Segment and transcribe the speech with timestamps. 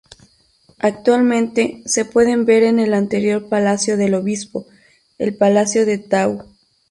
[0.79, 4.65] Actualmente se pueden ver en el anterior palacio del obispo,
[5.19, 6.43] el Palacio de Tau.